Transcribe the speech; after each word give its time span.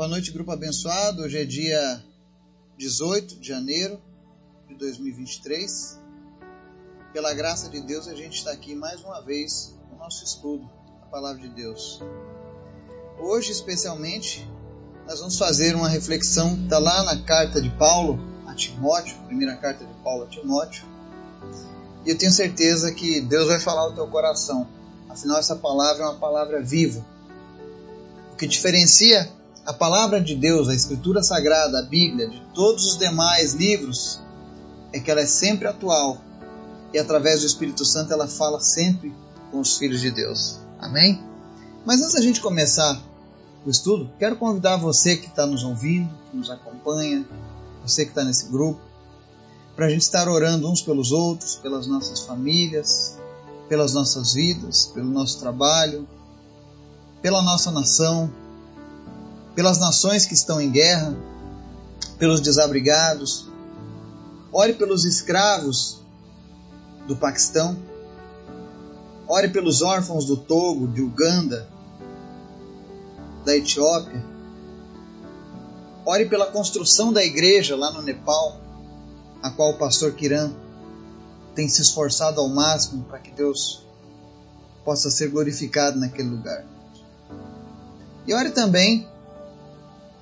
Boa 0.00 0.08
noite, 0.08 0.32
grupo 0.32 0.50
abençoado. 0.50 1.20
Hoje 1.24 1.36
é 1.36 1.44
dia 1.44 2.02
18 2.78 3.38
de 3.38 3.46
janeiro 3.46 4.00
de 4.66 4.74
2023. 4.74 6.00
Pela 7.12 7.34
graça 7.34 7.68
de 7.68 7.82
Deus, 7.82 8.08
a 8.08 8.14
gente 8.14 8.38
está 8.38 8.50
aqui 8.50 8.74
mais 8.74 9.02
uma 9.02 9.20
vez 9.20 9.74
no 9.92 9.98
nosso 9.98 10.24
estudo 10.24 10.64
da 11.02 11.06
Palavra 11.08 11.42
de 11.42 11.50
Deus. 11.50 12.00
Hoje, 13.18 13.52
especialmente, 13.52 14.50
nós 15.06 15.18
vamos 15.18 15.36
fazer 15.36 15.76
uma 15.76 15.90
reflexão 15.90 16.56
que 16.56 16.64
está 16.64 16.78
lá 16.78 17.02
na 17.04 17.22
carta 17.22 17.60
de 17.60 17.68
Paulo 17.68 18.18
a 18.46 18.54
Timóteo, 18.54 19.18
primeira 19.26 19.54
carta 19.58 19.84
de 19.84 19.92
Paulo 20.02 20.24
a 20.24 20.28
Timóteo. 20.28 20.82
E 22.06 22.08
eu 22.08 22.16
tenho 22.16 22.32
certeza 22.32 22.90
que 22.94 23.20
Deus 23.20 23.48
vai 23.48 23.60
falar 23.60 23.82
ao 23.82 23.94
teu 23.94 24.06
coração. 24.06 24.66
Afinal, 25.10 25.36
essa 25.36 25.56
palavra 25.56 26.04
é 26.04 26.06
uma 26.06 26.18
palavra 26.18 26.62
viva. 26.62 27.04
O 28.32 28.36
que 28.36 28.46
diferencia 28.46 29.30
a 29.70 29.72
palavra 29.72 30.20
de 30.20 30.34
Deus, 30.34 30.68
a 30.68 30.74
Escritura 30.74 31.22
Sagrada, 31.22 31.78
a 31.78 31.82
Bíblia, 31.82 32.28
de 32.28 32.40
todos 32.52 32.84
os 32.86 32.98
demais 32.98 33.54
livros, 33.54 34.18
é 34.92 34.98
que 34.98 35.08
ela 35.08 35.20
é 35.20 35.26
sempre 35.26 35.68
atual 35.68 36.18
e 36.92 36.98
através 36.98 37.38
do 37.38 37.46
Espírito 37.46 37.84
Santo 37.84 38.12
ela 38.12 38.26
fala 38.26 38.58
sempre 38.58 39.14
com 39.52 39.60
os 39.60 39.78
filhos 39.78 40.00
de 40.00 40.10
Deus. 40.10 40.58
Amém? 40.80 41.22
Mas 41.86 42.00
antes 42.00 42.14
da 42.14 42.20
gente 42.20 42.40
começar 42.40 43.00
o 43.64 43.70
estudo, 43.70 44.10
quero 44.18 44.34
convidar 44.34 44.76
você 44.76 45.16
que 45.16 45.28
está 45.28 45.46
nos 45.46 45.62
ouvindo, 45.62 46.10
que 46.32 46.36
nos 46.36 46.50
acompanha, 46.50 47.24
você 47.86 48.04
que 48.04 48.10
está 48.10 48.24
nesse 48.24 48.46
grupo, 48.46 48.80
para 49.76 49.86
a 49.86 49.88
gente 49.88 50.02
estar 50.02 50.28
orando 50.28 50.68
uns 50.68 50.82
pelos 50.82 51.12
outros, 51.12 51.54
pelas 51.54 51.86
nossas 51.86 52.18
famílias, 52.18 53.16
pelas 53.68 53.94
nossas 53.94 54.34
vidas, 54.34 54.86
pelo 54.92 55.08
nosso 55.08 55.38
trabalho, 55.38 56.08
pela 57.22 57.40
nossa 57.40 57.70
nação, 57.70 58.32
pelas 59.54 59.78
nações 59.78 60.26
que 60.26 60.34
estão 60.34 60.60
em 60.60 60.70
guerra, 60.70 61.16
pelos 62.18 62.40
desabrigados. 62.40 63.48
Ore 64.52 64.74
pelos 64.74 65.04
escravos 65.04 66.00
do 67.06 67.16
Paquistão. 67.16 67.76
Ore 69.26 69.48
pelos 69.48 69.80
órfãos 69.80 70.24
do 70.24 70.36
Togo, 70.36 70.88
de 70.88 71.00
Uganda, 71.00 71.68
da 73.44 73.56
Etiópia. 73.56 74.24
Ore 76.04 76.26
pela 76.26 76.46
construção 76.46 77.12
da 77.12 77.24
igreja 77.24 77.76
lá 77.76 77.92
no 77.92 78.02
Nepal, 78.02 78.60
a 79.42 79.50
qual 79.50 79.70
o 79.70 79.78
pastor 79.78 80.12
Kiran 80.12 80.52
tem 81.54 81.68
se 81.68 81.82
esforçado 81.82 82.40
ao 82.40 82.48
máximo 82.48 83.04
para 83.04 83.18
que 83.18 83.30
Deus 83.30 83.84
possa 84.84 85.10
ser 85.10 85.28
glorificado 85.28 85.98
naquele 85.98 86.28
lugar. 86.28 86.64
E 88.26 88.34
ore 88.34 88.50
também 88.50 89.09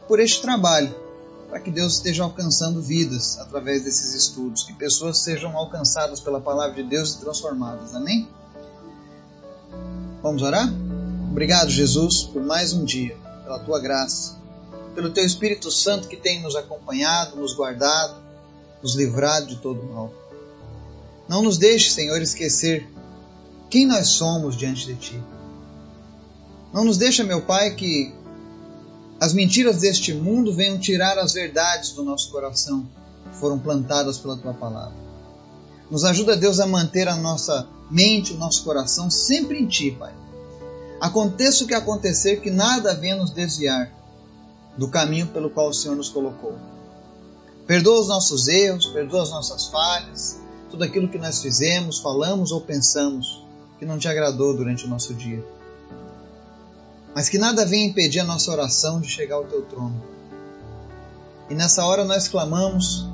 por 0.09 0.19
este 0.19 0.41
trabalho, 0.41 0.93
para 1.49 1.61
que 1.61 1.71
Deus 1.71 1.95
esteja 1.95 2.25
alcançando 2.25 2.83
vidas 2.83 3.39
através 3.39 3.85
desses 3.85 4.15
estudos, 4.15 4.65
que 4.65 4.73
pessoas 4.73 5.19
sejam 5.19 5.57
alcançadas 5.57 6.19
pela 6.19 6.41
palavra 6.41 6.83
de 6.83 6.89
Deus 6.89 7.15
e 7.15 7.21
transformadas. 7.21 7.95
Amém? 7.95 8.27
Vamos 10.23 10.43
orar? 10.43 10.69
Obrigado, 11.31 11.71
Jesus, 11.71 12.25
por 12.25 12.43
mais 12.43 12.73
um 12.73 12.85
dia, 12.85 13.17
pela 13.45 13.59
tua 13.61 13.79
graça, 13.79 14.37
pelo 14.95 15.11
teu 15.11 15.25
Espírito 15.25 15.71
Santo 15.71 16.09
que 16.09 16.17
tem 16.17 16.43
nos 16.43 16.57
acompanhado, 16.57 17.37
nos 17.37 17.55
guardado, 17.55 18.21
nos 18.83 18.97
livrado 18.97 19.47
de 19.47 19.57
todo 19.57 19.83
mal. 19.85 20.13
Não 21.29 21.43
nos 21.43 21.59
deixe, 21.59 21.91
Senhor, 21.91 22.21
esquecer 22.21 22.89
quem 23.69 23.87
nós 23.87 24.09
somos 24.09 24.57
diante 24.57 24.87
de 24.87 24.95
ti. 24.97 25.23
Não 26.73 26.85
nos 26.85 26.97
deixa, 26.97 27.23
meu 27.23 27.43
Pai, 27.43 27.75
que 27.75 28.15
as 29.21 29.33
mentiras 29.33 29.79
deste 29.79 30.15
mundo 30.15 30.55
venham 30.55 30.79
tirar 30.79 31.19
as 31.19 31.33
verdades 31.33 31.91
do 31.91 32.05
nosso 32.05 32.31
coração, 32.31 32.89
que 33.31 33.37
foram 33.39 33.59
plantadas 33.59 34.17
pela 34.17 34.37
tua 34.37 34.55
palavra. 34.55 34.95
Nos 35.91 36.05
ajuda, 36.05 36.37
Deus, 36.37 36.61
a 36.61 36.67
manter 36.67 37.09
a 37.09 37.17
nossa 37.17 37.67
mente, 37.91 38.33
o 38.33 38.37
nosso 38.37 38.63
coração 38.63 39.11
sempre 39.11 39.59
em 39.59 39.67
ti, 39.67 39.91
Pai. 39.91 40.15
Aconteça 41.01 41.65
o 41.65 41.67
que 41.67 41.75
acontecer, 41.75 42.41
que 42.41 42.51
nada 42.51 42.95
venha 42.95 43.17
nos 43.17 43.31
desviar 43.31 43.93
do 44.77 44.89
caminho 44.89 45.27
pelo 45.29 45.51
qual 45.51 45.69
o 45.69 45.75
Senhor 45.75 45.97
nos 45.97 46.09
colocou. 46.09 46.55
Perdoa 47.67 48.01
os 48.01 48.09
nossos 48.09 48.47
erros, 48.47 48.87
perdoa 48.87 49.23
as 49.23 49.31
nossas 49.31 49.67
falhas, 49.67 50.39
tudo 50.71 50.85
aquilo 50.85 51.09
que 51.09 51.19
nós 51.19 51.43
fizemos, 51.43 51.99
falamos 51.99 52.53
ou 52.53 52.61
pensamos 52.61 53.45
que 53.79 53.87
não 53.87 53.99
te 53.99 54.07
agradou 54.07 54.57
durante 54.57 54.85
o 54.85 54.89
nosso 54.89 55.13
dia 55.15 55.45
mas 57.15 57.29
que 57.29 57.39
nada 57.39 57.65
venha 57.65 57.87
impedir 57.87 58.21
a 58.21 58.25
nossa 58.25 58.51
oração 58.51 59.01
de 59.01 59.09
chegar 59.09 59.37
ao 59.37 59.45
teu 59.45 59.63
trono. 59.63 60.01
E 61.51 61.55
nessa 61.55 61.85
hora 61.85 62.05
nós 62.05 62.29
clamamos 62.29 63.09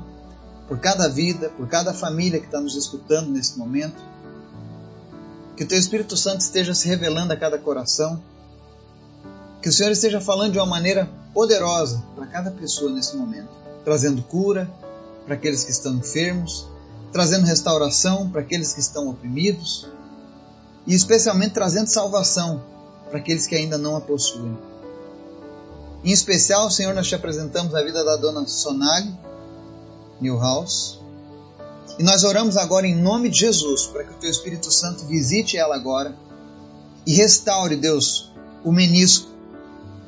por 0.67 0.79
cada 0.79 1.07
vida, 1.07 1.49
por 1.49 1.67
cada 1.67 1.93
família 1.93 2.39
que 2.39 2.45
está 2.45 2.59
nos 2.59 2.75
escutando 2.75 3.29
nesse 3.29 3.57
momento, 3.57 4.01
que 5.55 5.63
o 5.63 5.67
teu 5.67 5.77
Espírito 5.77 6.17
Santo 6.17 6.41
esteja 6.41 6.73
se 6.73 6.87
revelando 6.87 7.31
a 7.31 7.37
cada 7.37 7.57
coração, 7.57 8.21
que 9.61 9.69
o 9.69 9.71
Senhor 9.71 9.91
esteja 9.91 10.19
falando 10.19 10.51
de 10.51 10.59
uma 10.59 10.65
maneira 10.65 11.09
poderosa 11.33 12.03
para 12.15 12.27
cada 12.27 12.51
pessoa 12.51 12.91
nesse 12.91 13.15
momento, 13.15 13.49
trazendo 13.83 14.21
cura 14.23 14.69
para 15.25 15.35
aqueles 15.35 15.63
que 15.63 15.71
estão 15.71 15.95
enfermos, 15.95 16.67
trazendo 17.11 17.45
restauração 17.45 18.29
para 18.29 18.41
aqueles 18.41 18.73
que 18.73 18.79
estão 18.79 19.09
oprimidos 19.09 19.87
e 20.85 20.93
especialmente 20.93 21.53
trazendo 21.53 21.87
salvação 21.87 22.61
para 23.09 23.19
aqueles 23.19 23.47
que 23.47 23.55
ainda 23.55 23.77
não 23.77 23.95
a 23.95 24.01
possuem. 24.01 24.57
Em 26.03 26.11
especial, 26.11 26.69
Senhor, 26.69 26.93
nós 26.93 27.07
te 27.07 27.15
apresentamos 27.15 27.73
a 27.73 27.83
vida 27.83 28.03
da 28.03 28.15
dona 28.15 28.45
Sonali 28.47 29.11
Newhouse. 30.21 30.99
E 31.97 32.03
nós 32.03 32.23
oramos 32.23 32.57
agora 32.57 32.85
em 32.85 32.95
nome 32.95 33.29
de 33.29 33.39
Jesus, 33.39 33.87
para 33.87 34.03
que 34.03 34.11
o 34.11 34.17
teu 34.17 34.29
Espírito 34.29 34.71
Santo 34.71 35.05
visite 35.05 35.57
ela 35.57 35.75
agora 35.75 36.15
e 37.07 37.15
restaure, 37.15 37.75
Deus, 37.75 38.31
o 38.63 38.71
menisco 38.71 39.29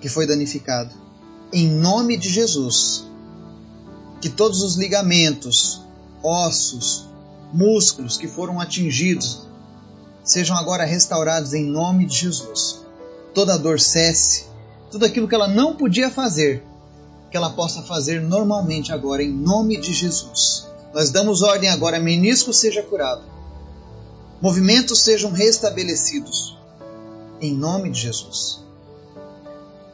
que 0.01 0.09
foi 0.09 0.27
danificado. 0.27 0.93
Em 1.51 1.67
nome 1.67 2.17
de 2.17 2.29
Jesus, 2.29 3.05
que 4.21 4.29
todos 4.29 4.61
os 4.61 4.75
ligamentos, 4.75 5.81
ossos, 6.21 7.05
músculos 7.53 8.17
que 8.17 8.27
foram 8.27 8.59
atingidos 8.59 9.47
sejam 10.23 10.57
agora 10.57 10.83
restaurados 10.83 11.53
em 11.53 11.63
nome 11.63 12.05
de 12.05 12.17
Jesus 12.17 12.86
toda 13.37 13.53
a 13.53 13.57
dor 13.57 13.79
cesse, 13.79 14.45
tudo 14.89 15.05
aquilo 15.05 15.27
que 15.27 15.35
ela 15.35 15.47
não 15.47 15.75
podia 15.75 16.09
fazer, 16.09 16.63
que 17.29 17.37
ela 17.37 17.51
possa 17.51 17.83
fazer 17.83 18.19
normalmente 18.19 18.91
agora, 18.91 19.21
em 19.21 19.31
nome 19.31 19.79
de 19.79 19.93
Jesus. 19.93 20.67
Nós 20.91 21.11
damos 21.11 21.43
ordem 21.43 21.69
agora: 21.69 21.99
menisco 21.99 22.51
seja 22.51 22.81
curado, 22.81 23.21
movimentos 24.41 25.03
sejam 25.03 25.29
restabelecidos, 25.29 26.57
em 27.39 27.53
nome 27.53 27.91
de 27.91 28.01
Jesus. 28.01 28.65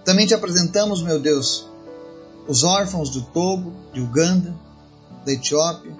Também 0.06 0.26
te 0.26 0.34
apresentamos, 0.34 1.02
meu 1.02 1.20
Deus, 1.20 1.68
os 2.48 2.64
órfãos 2.64 3.10
do 3.10 3.24
Togo, 3.24 3.74
de 3.92 4.00
Uganda, 4.00 4.56
da 5.26 5.34
Etiópia. 5.34 5.94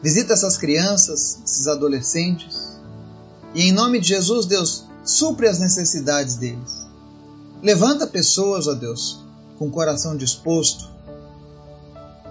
Visita 0.00 0.34
essas 0.34 0.56
crianças, 0.56 1.40
esses 1.44 1.66
adolescentes. 1.66 2.78
E 3.52 3.62
em 3.62 3.72
nome 3.72 3.98
de 3.98 4.06
Jesus, 4.06 4.46
Deus, 4.46 4.85
supre 5.06 5.46
as 5.46 5.60
necessidades 5.60 6.34
deles. 6.34 6.86
Levanta 7.62 8.06
pessoas, 8.06 8.66
ó 8.66 8.74
Deus, 8.74 9.20
com 9.56 9.68
o 9.68 9.70
coração 9.70 10.16
disposto 10.16 10.90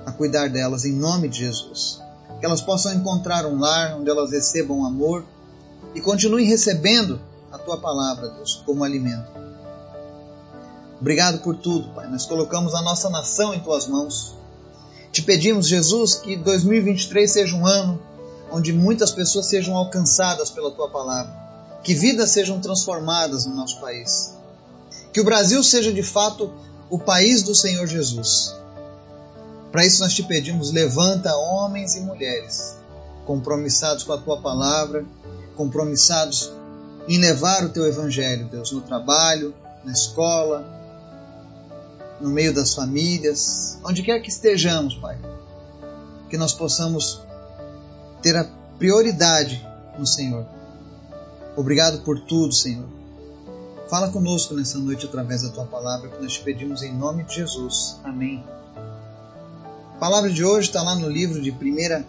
a 0.05 0.11
cuidar 0.11 0.49
delas 0.49 0.85
em 0.85 0.93
nome 0.93 1.29
de 1.29 1.39
Jesus. 1.39 2.01
Que 2.39 2.45
elas 2.45 2.61
possam 2.61 2.93
encontrar 2.93 3.45
um 3.45 3.57
lar 3.57 3.97
onde 3.97 4.09
elas 4.09 4.29
recebam 4.29 4.85
amor 4.85 5.25
e 5.95 6.01
continuem 6.01 6.45
recebendo 6.45 7.19
a 7.51 7.57
tua 7.57 7.77
palavra, 7.77 8.29
Deus, 8.29 8.61
como 8.65 8.83
alimento. 8.83 9.31
Obrigado 10.99 11.39
por 11.39 11.55
tudo, 11.55 11.89
Pai. 11.93 12.09
Nós 12.09 12.25
colocamos 12.25 12.75
a 12.75 12.81
nossa 12.81 13.09
nação 13.09 13.53
em 13.53 13.59
tuas 13.61 13.87
mãos. 13.87 14.35
Te 15.11 15.21
pedimos, 15.21 15.67
Jesus, 15.67 16.15
que 16.15 16.35
2023 16.35 17.31
seja 17.31 17.55
um 17.55 17.65
ano 17.65 17.99
onde 18.51 18.73
muitas 18.73 19.11
pessoas 19.11 19.45
sejam 19.45 19.75
alcançadas 19.75 20.49
pela 20.49 20.71
tua 20.71 20.89
palavra 20.89 21.44
que 21.85 21.93
vidas 21.93 22.31
sejam 22.31 22.59
transformadas 22.59 23.45
no 23.45 23.55
nosso 23.55 23.79
país. 23.79 24.33
Que 25.13 25.21
o 25.21 25.23
Brasil 25.23 25.63
seja 25.63 25.93
de 25.93 26.01
fato 26.01 26.51
o 26.89 26.97
país 26.97 27.43
do 27.43 27.53
Senhor 27.53 27.85
Jesus. 27.85 28.55
Para 29.71 29.85
isso 29.85 30.01
nós 30.01 30.13
te 30.13 30.23
pedimos, 30.23 30.71
levanta 30.71 31.35
homens 31.35 31.95
e 31.95 32.01
mulheres 32.01 32.75
compromissados 33.23 34.03
com 34.03 34.13
a 34.13 34.17
tua 34.17 34.41
palavra, 34.41 35.05
compromissados 35.55 36.51
em 37.07 37.19
levar 37.19 37.63
o 37.63 37.69
teu 37.69 37.85
evangelho, 37.85 38.47
Deus, 38.47 38.71
no 38.71 38.81
trabalho, 38.81 39.53
na 39.83 39.91
escola, 39.91 40.65
no 42.19 42.29
meio 42.29 42.53
das 42.53 42.73
famílias, 42.73 43.77
onde 43.83 44.01
quer 44.01 44.19
que 44.21 44.29
estejamos, 44.29 44.95
Pai. 44.95 45.19
Que 46.31 46.37
nós 46.37 46.51
possamos 46.51 47.21
ter 48.23 48.35
a 48.35 48.45
prioridade 48.79 49.63
no 49.99 50.07
Senhor 50.07 50.47
Obrigado 51.55 51.99
por 52.01 52.19
tudo, 52.19 52.53
Senhor. 52.53 52.87
Fala 53.89 54.09
conosco 54.09 54.53
nessa 54.53 54.77
noite 54.79 55.05
através 55.05 55.43
da 55.43 55.49
tua 55.49 55.65
palavra 55.65 56.09
que 56.09 56.21
nós 56.21 56.33
te 56.33 56.41
pedimos 56.41 56.81
em 56.81 56.93
nome 56.93 57.23
de 57.23 57.35
Jesus. 57.35 57.97
Amém. 58.03 58.43
A 59.95 59.97
palavra 59.99 60.29
de 60.31 60.43
hoje 60.43 60.67
está 60.67 60.81
lá 60.81 60.95
no 60.95 61.09
livro 61.09 61.41
de 61.41 61.51
1 61.51 62.03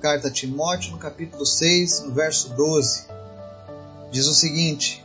Carta 0.00 0.26
a 0.26 0.30
Timóteo, 0.32 0.90
no 0.90 0.98
capítulo 0.98 1.46
6, 1.46 2.06
no 2.06 2.12
verso 2.12 2.54
12. 2.54 3.04
Diz 4.10 4.26
o 4.26 4.34
seguinte: 4.34 5.04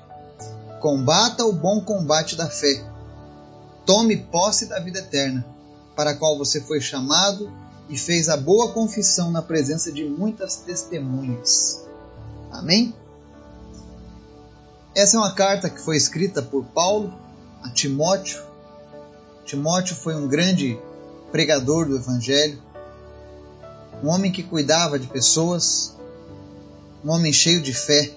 Combata 0.80 1.46
o 1.46 1.54
bom 1.54 1.80
combate 1.80 2.36
da 2.36 2.50
fé. 2.50 2.84
Tome 3.86 4.18
posse 4.18 4.66
da 4.66 4.80
vida 4.80 5.00
eterna, 5.00 5.46
para 5.96 6.12
a 6.12 6.16
qual 6.16 6.36
você 6.36 6.60
foi 6.62 6.82
chamado 6.82 7.52
e 7.88 7.98
fez 7.98 8.28
a 8.28 8.36
boa 8.36 8.72
confissão 8.72 9.30
na 9.30 9.42
presença 9.42 9.92
de 9.92 10.04
muitas 10.04 10.56
testemunhas. 10.56 11.86
Amém? 12.52 12.94
Essa 14.98 15.16
é 15.16 15.20
uma 15.20 15.32
carta 15.32 15.70
que 15.70 15.80
foi 15.80 15.96
escrita 15.96 16.42
por 16.42 16.66
Paulo 16.66 17.14
a 17.62 17.70
Timóteo. 17.70 18.42
Timóteo 19.46 19.96
foi 19.96 20.16
um 20.16 20.28
grande 20.28 20.76
pregador 21.32 21.86
do 21.88 21.96
Evangelho, 21.96 22.60
um 24.04 24.08
homem 24.10 24.32
que 24.32 24.42
cuidava 24.42 24.98
de 24.98 25.06
pessoas, 25.06 25.96
um 27.06 27.12
homem 27.12 27.32
cheio 27.32 27.62
de 27.62 27.76
fé. 27.76 28.12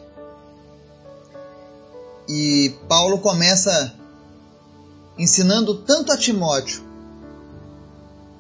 E 2.27 2.75
Paulo 2.89 3.19
começa 3.19 3.93
ensinando 5.19 5.83
tanto 5.83 6.13
a 6.13 6.17
Timóteo 6.17 6.83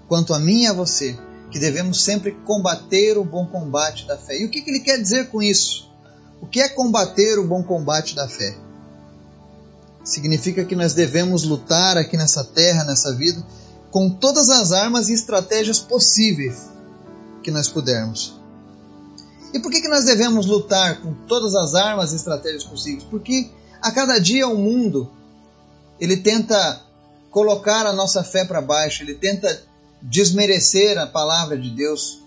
quanto 0.08 0.32
a 0.32 0.38
mim 0.38 0.62
e 0.62 0.66
a 0.66 0.72
você 0.72 1.14
que 1.50 1.58
devemos 1.58 2.02
sempre 2.02 2.32
combater 2.46 3.18
o 3.18 3.24
bom 3.24 3.44
combate 3.44 4.06
da 4.06 4.16
fé. 4.16 4.38
E 4.38 4.46
o 4.46 4.48
que, 4.48 4.64
ele 4.66 4.80
quer 4.80 4.96
dizer 4.96 5.28
com 5.28 5.42
isso? 5.42 5.89
O 6.40 6.46
que 6.46 6.60
é 6.60 6.68
combater 6.68 7.38
o 7.38 7.46
bom 7.46 7.62
combate 7.62 8.14
da 8.14 8.28
fé? 8.28 8.56
Significa 10.02 10.64
que 10.64 10.74
nós 10.74 10.94
devemos 10.94 11.44
lutar 11.44 11.96
aqui 11.96 12.16
nessa 12.16 12.42
terra, 12.42 12.84
nessa 12.84 13.14
vida, 13.14 13.44
com 13.90 14.08
todas 14.08 14.48
as 14.48 14.72
armas 14.72 15.08
e 15.08 15.12
estratégias 15.12 15.78
possíveis 15.78 16.70
que 17.42 17.50
nós 17.50 17.68
pudermos. 17.68 18.38
E 19.52 19.58
por 19.58 19.70
que, 19.70 19.80
que 19.80 19.88
nós 19.88 20.04
devemos 20.04 20.46
lutar 20.46 21.00
com 21.00 21.12
todas 21.26 21.54
as 21.54 21.74
armas 21.74 22.12
e 22.12 22.16
estratégias 22.16 22.64
possíveis? 22.64 23.04
Porque 23.04 23.50
a 23.82 23.90
cada 23.90 24.18
dia 24.18 24.46
o 24.46 24.56
mundo 24.56 25.10
ele 25.98 26.16
tenta 26.16 26.80
colocar 27.30 27.86
a 27.86 27.92
nossa 27.92 28.24
fé 28.24 28.44
para 28.44 28.60
baixo, 28.60 29.02
ele 29.02 29.14
tenta 29.14 29.62
desmerecer 30.00 30.98
a 30.98 31.06
palavra 31.06 31.58
de 31.58 31.70
Deus. 31.70 32.22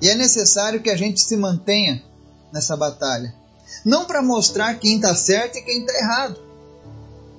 E 0.00 0.08
é 0.08 0.14
necessário 0.14 0.82
que 0.82 0.90
a 0.90 0.96
gente 0.96 1.20
se 1.20 1.36
mantenha 1.36 2.02
nessa 2.52 2.76
batalha. 2.76 3.34
Não 3.84 4.04
para 4.04 4.22
mostrar 4.22 4.74
quem 4.78 4.96
está 4.96 5.14
certo 5.14 5.56
e 5.56 5.62
quem 5.62 5.80
está 5.80 5.98
errado, 5.98 6.40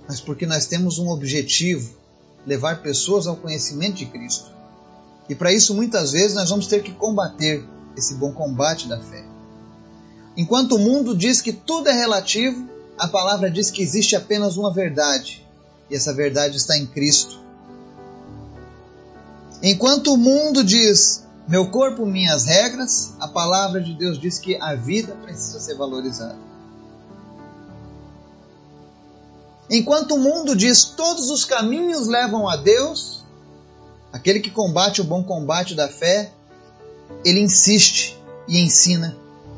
mas 0.07 0.19
porque 0.19 0.45
nós 0.45 0.65
temos 0.65 1.00
um 1.00 1.10
objetivo: 1.10 1.95
levar 2.45 2.81
pessoas 2.81 3.27
ao 3.27 3.36
conhecimento 3.36 3.95
de 3.95 4.06
Cristo. 4.07 4.51
E 5.30 5.36
para 5.36 5.54
isso, 5.54 5.74
muitas 5.74 6.12
vezes, 6.12 6.36
nós 6.36 6.50
vamos 6.50 6.68
ter 6.68 6.83
que 6.83 6.92
combater 6.92 7.65
esse 7.95 8.15
bom 8.15 8.33
combate 8.33 8.88
da 8.88 9.00
fé. 9.00 9.24
Enquanto 10.36 10.75
o 10.75 10.80
mundo 10.80 11.15
diz 11.15 11.42
que 11.42 11.54
tudo 11.54 11.88
é 11.88 11.94
relativo, 11.94 12.68
a 12.98 13.07
palavra 13.07 13.50
diz 13.50 13.71
que 13.71 13.81
existe 13.81 14.15
apenas 14.15 14.57
uma 14.57 14.74
verdade, 14.74 15.45
e 15.89 15.95
essa 15.95 16.13
verdade 16.13 16.57
está 16.57 16.77
em 16.77 16.86
Cristo. 16.86 17.39
Enquanto 19.62 20.13
o 20.13 20.18
mundo 20.18 20.63
diz 20.63 21.22
meu 21.47 21.69
corpo, 21.69 22.05
minhas 22.05 22.45
regras, 22.45 23.15
a 23.19 23.27
palavra 23.27 23.81
de 23.81 23.93
Deus 23.93 24.17
diz 24.19 24.39
que 24.39 24.55
a 24.61 24.75
vida 24.75 25.13
precisa 25.15 25.59
ser 25.59 25.75
valorizada. 25.75 26.37
Enquanto 29.69 30.15
o 30.15 30.19
mundo 30.19 30.55
diz 30.55 30.85
todos 30.85 31.29
os 31.29 31.43
caminhos 31.43 32.07
levam 32.07 32.47
a 32.47 32.55
Deus, 32.55 33.23
aquele 34.11 34.39
que 34.39 34.51
combate 34.51 35.01
o 35.01 35.03
bom 35.03 35.23
combate 35.23 35.75
da 35.75 35.87
fé, 35.87 36.31
ele 37.25 37.39
insiste 37.39 38.17
e 38.47 38.59
ensina 38.59 39.17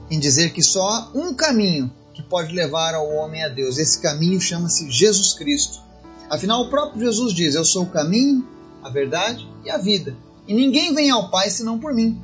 em 0.09 0.19
dizer 0.19 0.53
que 0.53 0.63
só 0.63 0.87
há 0.87 1.11
um 1.13 1.33
caminho 1.33 1.91
que 2.13 2.23
pode 2.23 2.53
levar 2.53 2.95
ao 2.95 3.09
homem 3.09 3.43
a 3.43 3.49
Deus. 3.49 3.77
Esse 3.77 3.99
caminho 3.99 4.39
chama-se 4.39 4.89
Jesus 4.89 5.33
Cristo. 5.33 5.81
Afinal, 6.29 6.61
o 6.61 6.69
próprio 6.69 7.05
Jesus 7.05 7.33
diz: 7.33 7.55
Eu 7.55 7.65
sou 7.65 7.83
o 7.83 7.89
caminho, 7.89 8.47
a 8.83 8.89
verdade 8.89 9.47
e 9.63 9.69
a 9.69 9.77
vida. 9.77 10.15
E 10.47 10.53
ninguém 10.53 10.93
vem 10.93 11.09
ao 11.09 11.29
Pai 11.29 11.49
senão 11.49 11.79
por 11.79 11.93
mim. 11.93 12.21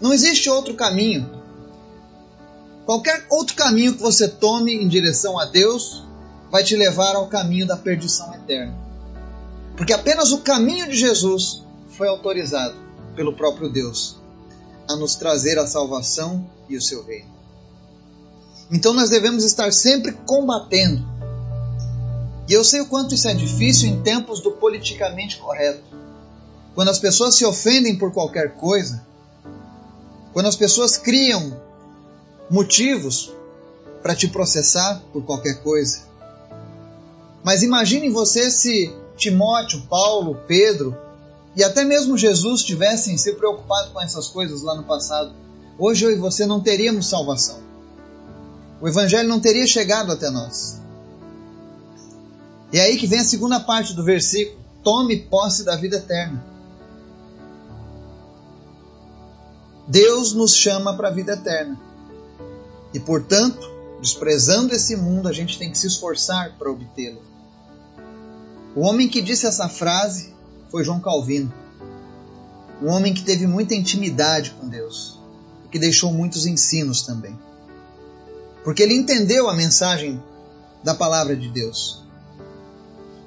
Não 0.00 0.12
existe 0.12 0.48
outro 0.48 0.74
caminho. 0.74 1.28
Qualquer 2.86 3.26
outro 3.28 3.54
caminho 3.54 3.94
que 3.94 4.02
você 4.02 4.28
tome 4.28 4.74
em 4.74 4.88
direção 4.88 5.38
a 5.38 5.44
Deus 5.44 6.04
vai 6.50 6.64
te 6.64 6.74
levar 6.74 7.14
ao 7.14 7.28
caminho 7.28 7.66
da 7.66 7.76
perdição 7.76 8.34
eterna. 8.34 8.74
Porque 9.76 9.92
apenas 9.92 10.32
o 10.32 10.38
caminho 10.38 10.88
de 10.88 10.96
Jesus 10.96 11.62
foi 11.90 12.08
autorizado 12.08 12.74
pelo 13.14 13.34
próprio 13.34 13.68
Deus 13.68 14.16
a 14.88 14.96
nos 14.96 15.16
trazer 15.16 15.58
a 15.58 15.66
salvação 15.66 16.48
e 16.68 16.76
o 16.76 16.82
seu 16.82 17.04
reino. 17.04 17.28
Então 18.70 18.94
nós 18.94 19.10
devemos 19.10 19.44
estar 19.44 19.72
sempre 19.72 20.12
combatendo. 20.12 21.06
E 22.48 22.52
eu 22.52 22.64
sei 22.64 22.80
o 22.80 22.86
quanto 22.86 23.14
isso 23.14 23.28
é 23.28 23.34
difícil 23.34 23.88
em 23.88 24.00
tempos 24.02 24.40
do 24.40 24.52
politicamente 24.52 25.36
correto. 25.36 25.82
Quando 26.78 26.90
as 26.90 27.00
pessoas 27.00 27.34
se 27.34 27.44
ofendem 27.44 27.98
por 27.98 28.12
qualquer 28.12 28.54
coisa, 28.54 29.04
quando 30.32 30.46
as 30.46 30.54
pessoas 30.54 30.96
criam 30.96 31.60
motivos 32.48 33.32
para 34.00 34.14
te 34.14 34.28
processar 34.28 35.02
por 35.12 35.24
qualquer 35.24 35.60
coisa. 35.60 36.02
Mas 37.42 37.64
imagine 37.64 38.08
você 38.10 38.48
se 38.48 38.94
Timóteo, 39.16 39.88
Paulo, 39.90 40.40
Pedro 40.46 40.96
e 41.56 41.64
até 41.64 41.82
mesmo 41.82 42.16
Jesus 42.16 42.62
tivessem 42.62 43.18
se 43.18 43.32
preocupado 43.32 43.90
com 43.90 44.00
essas 44.00 44.28
coisas 44.28 44.62
lá 44.62 44.76
no 44.76 44.84
passado. 44.84 45.32
Hoje 45.76 46.04
eu 46.04 46.12
e 46.12 46.16
você 46.16 46.46
não 46.46 46.60
teríamos 46.60 47.08
salvação. 47.08 47.58
O 48.80 48.86
Evangelho 48.86 49.28
não 49.28 49.40
teria 49.40 49.66
chegado 49.66 50.12
até 50.12 50.30
nós. 50.30 50.80
E 52.72 52.78
é 52.78 52.82
aí 52.82 52.96
que 52.96 53.08
vem 53.08 53.18
a 53.18 53.24
segunda 53.24 53.58
parte 53.58 53.94
do 53.94 54.04
versículo: 54.04 54.60
tome 54.84 55.16
posse 55.22 55.64
da 55.64 55.74
vida 55.74 55.96
eterna. 55.96 56.56
Deus 59.88 60.32
nos 60.32 60.54
chama 60.54 60.96
para 60.96 61.08
a 61.08 61.12
vida 61.12 61.32
eterna. 61.32 61.76
E, 62.94 63.00
portanto, 63.00 63.68
desprezando 64.00 64.72
esse 64.72 64.94
mundo, 64.94 65.26
a 65.26 65.32
gente 65.32 65.58
tem 65.58 65.70
que 65.70 65.78
se 65.78 65.88
esforçar 65.88 66.56
para 66.56 66.70
obtê-lo. 66.70 67.22
O 68.76 68.82
homem 68.82 69.08
que 69.08 69.20
disse 69.20 69.46
essa 69.46 69.68
frase 69.68 70.32
foi 70.70 70.84
João 70.84 71.00
Calvino. 71.00 71.52
Um 72.80 72.88
homem 72.88 73.12
que 73.12 73.24
teve 73.24 73.46
muita 73.46 73.74
intimidade 73.74 74.52
com 74.52 74.68
Deus 74.68 75.18
que 75.70 75.78
deixou 75.78 76.12
muitos 76.12 76.46
ensinos 76.46 77.02
também. 77.02 77.38
Porque 78.64 78.82
ele 78.82 78.94
entendeu 78.94 79.48
a 79.48 79.54
mensagem 79.54 80.22
da 80.82 80.94
palavra 80.94 81.36
de 81.36 81.48
Deus. 81.48 82.02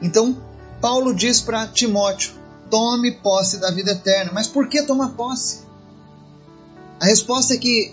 Então, 0.02 0.38
Paulo 0.80 1.14
diz 1.14 1.42
para 1.42 1.68
Timóteo: 1.68 2.34
tome 2.70 3.12
posse 3.12 3.58
da 3.58 3.72
vida 3.72 3.92
eterna. 3.92 4.32
Mas 4.34 4.48
por 4.48 4.68
que 4.68 4.82
tomar 4.84 5.10
posse? 5.10 5.60
A 7.02 7.06
resposta 7.06 7.56
é 7.56 7.58
que 7.58 7.92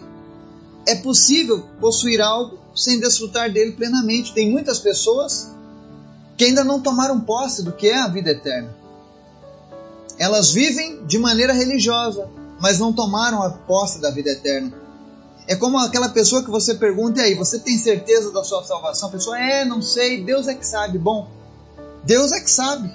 é 0.87 0.95
possível 0.97 1.65
possuir 1.81 2.21
algo 2.21 2.59
sem 2.77 3.01
desfrutar 3.01 3.51
dele 3.51 3.73
plenamente. 3.73 4.35
Tem 4.35 4.51
muitas 4.51 4.79
pessoas 4.79 5.49
que 6.37 6.45
ainda 6.45 6.63
não 6.63 6.83
tomaram 6.83 7.19
posse 7.19 7.63
do 7.63 7.73
que 7.73 7.89
é 7.89 7.99
a 7.99 8.09
vida 8.09 8.33
eterna. 8.33 8.69
Elas 10.19 10.53
vivem 10.53 11.07
de 11.07 11.19
maneira 11.19 11.55
religiosa, 11.55 12.29
mas 12.61 12.79
não 12.79 12.93
tomaram 12.93 13.43
a 13.43 13.49
posse 13.49 13.99
da 13.99 14.11
vida 14.11 14.29
eterna. 14.29 14.75
É 15.47 15.57
como 15.57 15.79
aquela 15.79 16.11
pessoa 16.11 16.45
que 16.45 16.51
você 16.51 16.75
pergunta, 16.75 17.21
e 17.21 17.25
aí, 17.25 17.35
você 17.35 17.59
tem 17.59 17.79
certeza 17.79 18.31
da 18.31 18.45
sua 18.45 18.63
salvação? 18.63 19.09
A 19.09 19.13
pessoa, 19.13 19.39
é, 19.39 19.65
não 19.65 19.81
sei, 19.81 20.23
Deus 20.23 20.47
é 20.47 20.55
que 20.55 20.67
sabe. 20.67 20.99
Bom, 20.99 21.31
Deus 22.05 22.31
é 22.33 22.41
que 22.41 22.51
sabe. 22.51 22.93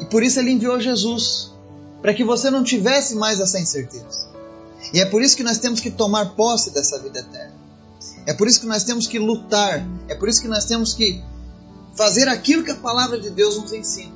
E 0.00 0.06
por 0.06 0.22
isso 0.22 0.40
ele 0.40 0.52
enviou 0.52 0.80
Jesus, 0.80 1.52
para 2.00 2.14
que 2.14 2.24
você 2.24 2.50
não 2.50 2.64
tivesse 2.64 3.14
mais 3.16 3.38
essa 3.38 3.60
incerteza. 3.60 4.28
E 4.92 5.00
é 5.00 5.04
por 5.04 5.22
isso 5.22 5.36
que 5.36 5.42
nós 5.42 5.58
temos 5.58 5.80
que 5.80 5.90
tomar 5.90 6.34
posse 6.34 6.70
dessa 6.70 6.98
vida 6.98 7.20
eterna. 7.20 7.54
É 8.26 8.32
por 8.32 8.46
isso 8.46 8.60
que 8.60 8.66
nós 8.66 8.84
temos 8.84 9.06
que 9.06 9.18
lutar. 9.18 9.86
É 10.08 10.14
por 10.14 10.28
isso 10.28 10.40
que 10.40 10.48
nós 10.48 10.64
temos 10.64 10.94
que 10.94 11.22
fazer 11.96 12.28
aquilo 12.28 12.62
que 12.62 12.70
a 12.70 12.76
palavra 12.76 13.20
de 13.20 13.30
Deus 13.30 13.58
nos 13.58 13.72
ensina. 13.72 14.12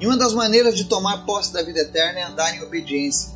E 0.00 0.06
uma 0.06 0.16
das 0.16 0.32
maneiras 0.32 0.76
de 0.76 0.84
tomar 0.84 1.24
posse 1.24 1.52
da 1.52 1.62
vida 1.62 1.80
eterna 1.80 2.20
é 2.20 2.22
andar 2.24 2.54
em 2.54 2.62
obediência. 2.62 3.30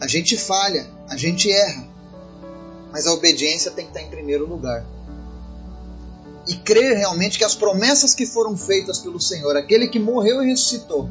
A 0.00 0.06
gente 0.06 0.36
falha, 0.36 0.86
a 1.08 1.16
gente 1.16 1.50
erra, 1.50 1.86
mas 2.92 3.06
a 3.06 3.12
obediência 3.12 3.70
tem 3.70 3.86
que 3.86 3.90
estar 3.90 4.02
em 4.02 4.10
primeiro 4.10 4.46
lugar. 4.46 4.84
E 6.46 6.54
crer 6.56 6.96
realmente 6.96 7.38
que 7.38 7.44
as 7.44 7.54
promessas 7.54 8.14
que 8.14 8.26
foram 8.26 8.56
feitas 8.56 8.98
pelo 8.98 9.20
Senhor, 9.20 9.56
aquele 9.56 9.88
que 9.88 9.98
morreu 9.98 10.42
e 10.42 10.46
ressuscitou, 10.46 11.08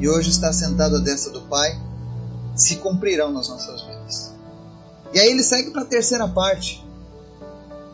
e 0.00 0.08
hoje 0.08 0.30
está 0.30 0.52
sentado 0.52 0.96
à 0.96 0.98
destra 0.98 1.32
do 1.32 1.42
Pai, 1.42 1.80
se 2.56 2.76
cumprirão 2.76 3.30
nas 3.30 3.48
nossas 3.48 3.82
vidas. 3.82 4.32
E 5.12 5.20
aí 5.20 5.28
ele 5.28 5.42
segue 5.42 5.70
para 5.70 5.82
a 5.82 5.86
terceira 5.86 6.26
parte. 6.26 6.84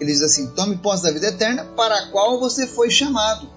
Ele 0.00 0.11
diz 0.11 0.23
assim: 0.23 0.49
tome 0.52 0.76
posse 0.78 1.02
da 1.02 1.11
vida 1.11 1.26
eterna 1.26 1.64
para 1.76 1.95
a 1.97 2.11
qual 2.11 2.38
você 2.38 2.66
foi 2.66 2.90
chamado. 2.90 3.49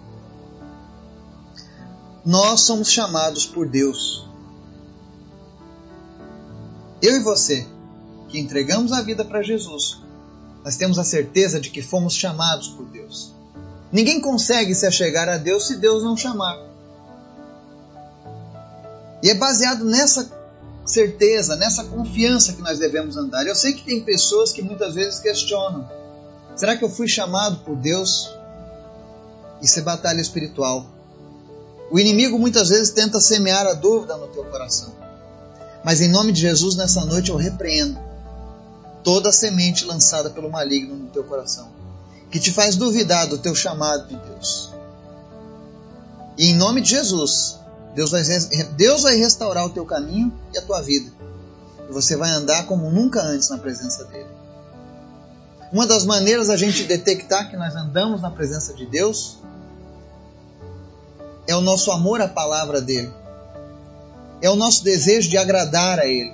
Nós 2.25 2.61
somos 2.61 2.89
chamados 2.89 3.45
por 3.45 3.69
Deus. 3.69 4.27
Eu 7.01 7.17
e 7.17 7.19
você, 7.19 7.67
que 8.27 8.39
entregamos 8.39 8.91
a 8.91 9.01
vida 9.01 9.23
para 9.23 9.43
Jesus, 9.43 10.01
nós 10.63 10.75
temos 10.75 10.97
a 10.97 11.03
certeza 11.03 11.59
de 11.59 11.69
que 11.69 11.83
fomos 11.83 12.15
chamados 12.15 12.69
por 12.69 12.85
Deus. 12.85 13.31
Ninguém 13.91 14.19
consegue 14.19 14.73
se 14.73 14.87
achegar 14.87 15.29
a 15.29 15.37
Deus 15.37 15.67
se 15.67 15.77
Deus 15.77 16.03
não 16.03 16.17
chamar. 16.17 16.59
E 19.21 19.29
é 19.29 19.35
baseado 19.35 19.85
nessa 19.85 20.25
certeza, 20.85 21.55
nessa 21.55 21.83
confiança 21.85 22.53
que 22.53 22.61
nós 22.61 22.77
devemos 22.77 23.17
andar. 23.17 23.45
Eu 23.45 23.55
sei 23.55 23.73
que 23.73 23.83
tem 23.83 24.01
pessoas 24.01 24.51
que 24.51 24.61
muitas 24.61 24.93
vezes 24.95 25.19
questionam: 25.19 25.89
será 26.55 26.77
que 26.77 26.83
eu 26.83 26.89
fui 26.89 27.07
chamado 27.07 27.57
por 27.65 27.75
Deus? 27.75 28.29
Isso 29.61 29.79
é 29.79 29.81
batalha 29.81 30.21
espiritual. 30.21 30.85
O 31.91 31.99
inimigo 31.99 32.37
muitas 32.37 32.69
vezes 32.69 32.91
tenta 32.91 33.19
semear 33.19 33.65
a 33.65 33.73
dúvida 33.73 34.17
no 34.17 34.27
teu 34.27 34.43
coração. 34.45 34.93
Mas 35.83 36.01
em 36.01 36.07
nome 36.07 36.31
de 36.31 36.41
Jesus, 36.41 36.75
nessa 36.75 37.05
noite 37.05 37.29
eu 37.29 37.35
repreendo 37.35 37.99
toda 39.03 39.29
a 39.29 39.31
semente 39.31 39.85
lançada 39.85 40.31
pelo 40.31 40.49
maligno 40.49 40.95
no 40.95 41.07
teu 41.09 41.23
coração, 41.23 41.69
que 42.31 42.39
te 42.39 42.51
faz 42.51 42.75
duvidar 42.75 43.27
do 43.27 43.37
teu 43.37 43.53
chamado 43.53 44.07
de 44.07 44.15
Deus. 44.15 44.71
E 46.37 46.49
em 46.49 46.55
nome 46.55 46.81
de 46.81 46.89
Jesus, 46.89 47.59
Deus 47.95 48.11
vai, 48.11 48.21
Deus 48.75 49.03
vai 49.03 49.15
restaurar 49.15 49.65
o 49.65 49.69
teu 49.69 49.85
caminho 49.85 50.31
e 50.53 50.57
a 50.57 50.61
tua 50.61 50.81
vida. 50.81 51.09
E 51.89 51.93
você 51.93 52.17
vai 52.17 52.29
andar 52.29 52.67
como 52.67 52.91
nunca 52.91 53.21
antes 53.21 53.49
na 53.49 53.57
presença 53.57 54.03
dele. 54.05 54.29
Uma 55.71 55.87
das 55.87 56.05
maneiras 56.05 56.49
a 56.49 56.57
gente 56.57 56.83
detectar 56.83 57.49
que 57.49 57.55
nós 57.55 57.73
andamos 57.73 58.21
na 58.21 58.29
presença 58.29 58.73
de 58.73 58.85
Deus 58.85 59.37
é 61.47 61.55
o 61.55 61.61
nosso 61.61 61.89
amor 61.89 62.21
à 62.21 62.27
palavra 62.27 62.81
dele. 62.81 63.11
É 64.41 64.49
o 64.49 64.55
nosso 64.55 64.83
desejo 64.83 65.29
de 65.29 65.37
agradar 65.37 65.97
a 65.97 66.05
ele. 66.05 66.33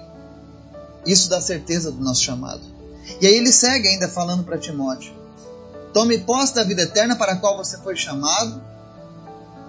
Isso 1.06 1.30
dá 1.30 1.40
certeza 1.40 1.92
do 1.92 2.04
nosso 2.04 2.24
chamado. 2.24 2.62
E 3.22 3.28
aí 3.28 3.36
ele 3.36 3.52
segue 3.52 3.88
ainda 3.88 4.08
falando 4.08 4.44
para 4.44 4.58
Timóteo: 4.58 5.14
Tome 5.94 6.20
posse 6.20 6.56
da 6.56 6.64
vida 6.64 6.82
eterna 6.82 7.16
para 7.16 7.34
a 7.34 7.38
qual 7.38 7.58
você 7.58 7.78
foi 7.78 7.96
chamado 7.96 8.71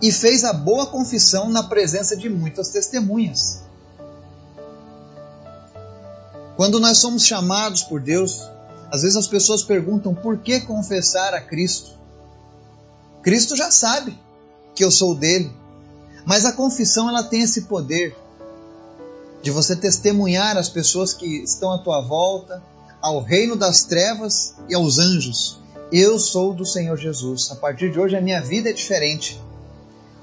e 0.03 0.11
fez 0.11 0.43
a 0.43 0.53
boa 0.53 0.87
confissão 0.87 1.49
na 1.49 1.63
presença 1.63 2.17
de 2.17 2.29
muitas 2.29 2.71
testemunhas. 2.71 3.63
Quando 6.57 6.81
nós 6.81 6.99
somos 6.99 7.25
chamados 7.25 7.85
por 7.85 8.01
Deus, 8.01 8.43
às 8.91 9.03
vezes 9.03 9.17
as 9.17 9.29
pessoas 9.29 9.63
perguntam 9.63 10.13
por 10.13 10.39
que 10.39 10.61
confessar 10.61 11.33
a 11.35 11.41
Cristo. 11.41 11.93
Cristo 13.23 13.57
já 13.57 13.71
sabe 13.71 14.19
que 14.75 14.85
eu 14.85 14.91
sou 14.91 15.15
dele, 15.15 15.53
mas 16.27 16.45
a 16.45 16.53
confissão 16.53 17.09
ela 17.09 17.23
tem 17.23 17.43
esse 17.43 17.63
poder 17.63 18.17
de 19.41 19.53
você 19.53 19.77
testemunhar 19.77 20.57
às 20.57 20.69
pessoas 20.69 21.15
que 21.15 21.43
estão 21.45 21.73
à 21.73 21.79
tua 21.79 22.01
volta, 22.01 22.61
ao 23.01 23.23
reino 23.23 23.55
das 23.55 23.85
trevas 23.85 24.55
e 24.69 24.75
aos 24.75 24.99
anjos. 24.99 25.59
Eu 25.93 26.19
sou 26.19 26.53
do 26.55 26.65
Senhor 26.65 26.97
Jesus. 26.97 27.51
A 27.51 27.57
partir 27.57 27.91
de 27.91 28.01
hoje 28.01 28.17
a 28.17 28.21
minha 28.21 28.41
vida 28.41 28.71
é 28.71 28.73
diferente. 28.73 29.41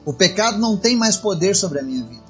O 0.06 0.14
pecado 0.14 0.58
não 0.58 0.78
tem 0.78 0.96
mais 0.96 1.18
poder 1.18 1.56
sobre 1.56 1.80
a 1.80 1.84
minha 1.84 2.04
vida. 2.04 2.24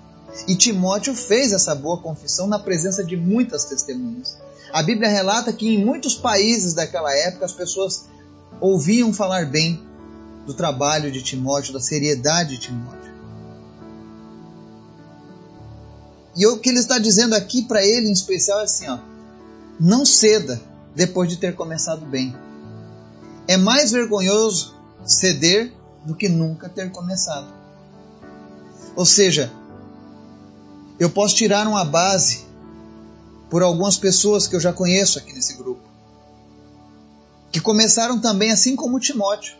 E 0.48 0.56
Timóteo 0.56 1.14
fez 1.14 1.52
essa 1.52 1.76
boa 1.76 1.98
confissão 1.98 2.48
na 2.48 2.60
presença 2.60 3.04
de 3.04 3.16
muitas 3.16 3.66
testemunhas. 3.66 4.38
A 4.72 4.84
Bíblia 4.84 5.10
relata 5.10 5.52
que 5.52 5.68
em 5.68 5.84
muitos 5.84 6.16
países 6.16 6.74
daquela 6.74 7.14
época 7.14 7.46
as 7.46 7.52
pessoas 7.52 8.06
ouviam 8.62 9.12
falar 9.14 9.46
bem 9.46 9.82
do 10.46 10.54
trabalho 10.54 11.12
de 11.12 11.22
Timóteo, 11.22 11.74
da 11.74 11.80
seriedade 11.80 12.52
de 12.52 12.58
Timóteo. 12.60 13.10
E 16.36 16.46
o 16.48 16.58
que 16.60 16.70
ele 16.70 16.80
está 16.80 16.98
dizendo 16.98 17.36
aqui 17.36 17.64
para 17.64 17.84
ele 17.84 18.08
em 18.08 18.14
especial 18.14 18.60
é 18.60 18.64
assim, 18.64 18.88
ó, 18.88 19.00
não 19.80 20.06
ceda 20.06 20.62
depois 20.96 21.30
de 21.30 21.38
ter 21.38 21.56
começado 21.56 22.06
bem. 22.06 22.36
É 23.48 23.58
mais 23.58 23.92
vergonhoso 23.92 24.76
ceder 25.06 25.74
do 26.06 26.16
que 26.16 26.30
nunca 26.30 26.70
ter 26.70 26.92
começado. 26.92 27.59
Ou 28.96 29.06
seja, 29.06 29.52
eu 31.00 31.10
posso 31.10 31.36
tirar 31.36 31.68
uma 31.68 31.86
base 31.86 32.46
por 33.50 33.64
algumas 33.64 33.98
pessoas 33.98 34.48
que 34.48 34.56
eu 34.56 34.60
já 34.60 34.72
conheço 34.72 35.18
aqui 35.18 35.34
nesse 35.34 35.54
grupo, 35.56 35.82
que 37.52 37.60
começaram 37.60 38.20
também 38.20 38.52
assim 38.52 38.76
como 38.76 39.00
Timóteo. 39.00 39.56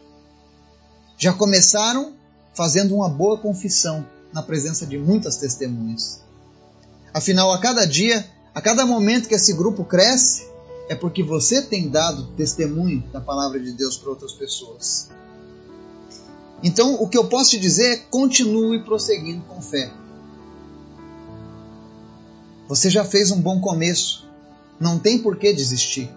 Já 1.18 1.34
começaram 1.34 2.14
fazendo 2.54 2.96
uma 2.96 3.10
boa 3.10 3.38
confissão 3.38 4.06
na 4.32 4.44
presença 4.44 4.86
de 4.86 4.98
muitas 4.98 5.38
testemunhas. 5.38 6.22
Afinal, 7.14 7.52
a 7.52 7.60
cada 7.60 7.86
dia, 7.86 8.26
a 8.54 8.62
cada 8.62 8.86
momento 8.86 9.28
que 9.28 9.36
esse 9.36 9.54
grupo 9.54 9.84
cresce, 9.84 10.48
é 10.88 10.96
porque 10.96 11.24
você 11.24 11.62
tem 11.62 11.90
dado 11.90 12.28
testemunho 12.36 13.04
da 13.12 13.22
palavra 13.22 13.60
de 13.60 13.72
Deus 13.72 13.98
para 13.98 14.10
outras 14.10 14.34
pessoas. 14.34 15.10
Então, 16.64 16.96
o 16.96 17.08
que 17.08 17.18
eu 17.18 17.28
posso 17.28 17.52
te 17.52 17.60
dizer 17.60 17.94
é 17.94 17.98
continue 17.98 18.84
prosseguindo 18.84 19.44
com 19.46 19.62
fé. 19.62 19.92
Você 22.68 22.90
já 22.90 23.04
fez 23.04 23.32
um 23.32 23.42
bom 23.42 23.60
começo, 23.60 24.28
não 24.80 25.00
tem 25.00 25.20
por 25.20 25.38
que 25.38 25.54
desistir. 25.54 26.12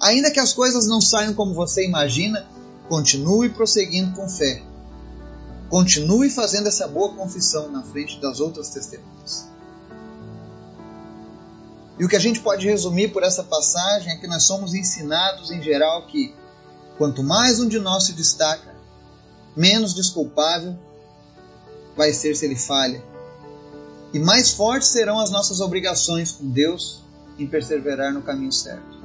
Ainda 0.00 0.30
que 0.30 0.40
as 0.40 0.52
coisas 0.52 0.86
não 0.86 1.00
saiam 1.00 1.34
como 1.34 1.54
você 1.54 1.86
imagina, 1.86 2.46
continue 2.88 3.48
prosseguindo 3.50 4.12
com 4.12 4.28
fé. 4.28 4.62
Continue 5.68 6.30
fazendo 6.30 6.66
essa 6.66 6.88
boa 6.88 7.14
confissão 7.14 7.70
na 7.70 7.82
frente 7.82 8.20
das 8.20 8.40
outras 8.40 8.70
testemunhas. 8.70 9.48
E 11.98 12.04
o 12.04 12.08
que 12.08 12.16
a 12.16 12.20
gente 12.20 12.40
pode 12.40 12.66
resumir 12.66 13.12
por 13.12 13.22
essa 13.22 13.44
passagem 13.44 14.12
é 14.12 14.16
que 14.16 14.26
nós 14.26 14.42
somos 14.42 14.74
ensinados 14.74 15.50
em 15.50 15.62
geral 15.62 16.06
que 16.06 16.34
quanto 16.98 17.22
mais 17.22 17.60
um 17.60 17.68
de 17.68 17.78
nós 17.78 18.04
se 18.04 18.12
destaca, 18.12 18.73
menos 19.56 19.94
desculpável 19.94 20.76
vai 21.96 22.12
ser 22.12 22.34
se 22.34 22.44
ele 22.44 22.56
falha. 22.56 23.02
E 24.12 24.18
mais 24.18 24.52
fortes 24.52 24.88
serão 24.88 25.18
as 25.18 25.30
nossas 25.30 25.60
obrigações 25.60 26.32
com 26.32 26.48
Deus 26.48 27.02
em 27.38 27.46
perseverar 27.46 28.12
no 28.12 28.22
caminho 28.22 28.52
certo. 28.52 29.02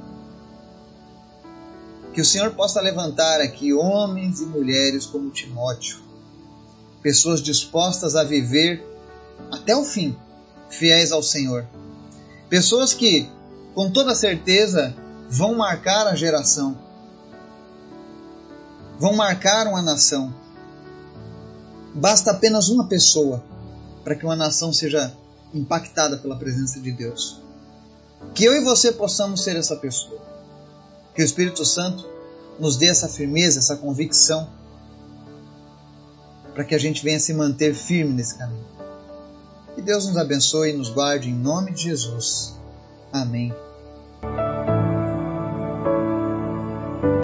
Que 2.13 2.21
o 2.21 2.25
Senhor 2.25 2.51
possa 2.51 2.81
levantar 2.81 3.41
aqui 3.41 3.73
homens 3.73 4.39
e 4.39 4.45
mulheres 4.45 5.05
como 5.05 5.31
Timóteo, 5.31 5.99
pessoas 7.01 7.41
dispostas 7.41 8.15
a 8.15 8.23
viver 8.23 8.83
até 9.51 9.75
o 9.75 9.83
fim, 9.83 10.15
fiéis 10.69 11.11
ao 11.11 11.23
Senhor. 11.23 11.65
Pessoas 12.49 12.93
que, 12.93 13.29
com 13.73 13.91
toda 13.91 14.15
certeza, 14.15 14.95
vão 15.29 15.55
marcar 15.55 16.07
a 16.07 16.15
geração, 16.15 16.77
vão 18.99 19.13
marcar 19.13 19.65
uma 19.67 19.81
nação. 19.81 20.33
Basta 21.95 22.31
apenas 22.31 22.69
uma 22.69 22.87
pessoa 22.87 23.43
para 24.03 24.15
que 24.15 24.25
uma 24.25 24.35
nação 24.35 24.73
seja 24.73 25.13
impactada 25.53 26.17
pela 26.17 26.35
presença 26.35 26.79
de 26.79 26.91
Deus. 26.91 27.41
Que 28.35 28.43
eu 28.43 28.53
e 28.53 28.63
você 28.63 28.91
possamos 28.91 29.43
ser 29.43 29.55
essa 29.55 29.75
pessoa. 29.77 30.21
Que 31.15 31.21
o 31.21 31.25
Espírito 31.25 31.65
Santo 31.65 32.05
nos 32.59 32.77
dê 32.77 32.87
essa 32.87 33.07
firmeza, 33.07 33.59
essa 33.59 33.77
convicção, 33.77 34.49
para 36.53 36.63
que 36.65 36.75
a 36.75 36.77
gente 36.77 37.03
venha 37.03 37.19
se 37.19 37.33
manter 37.33 37.73
firme 37.73 38.13
nesse 38.13 38.37
caminho. 38.37 38.65
Que 39.75 39.81
Deus 39.81 40.05
nos 40.05 40.17
abençoe 40.17 40.71
e 40.71 40.77
nos 40.77 40.89
guarde 40.89 41.29
em 41.29 41.33
nome 41.33 41.71
de 41.71 41.83
Jesus. 41.83 42.53
Amém. 43.13 43.53